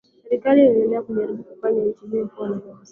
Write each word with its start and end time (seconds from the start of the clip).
Serikali 0.29 0.59
inaendelea 0.61 1.01
kujaribu 1.01 1.43
kuifanya 1.43 1.85
nchi 1.85 2.07
hiyo 2.07 2.27
kuwa 2.27 2.49
na 2.49 2.55
maji 2.55 2.67
safi 2.67 2.77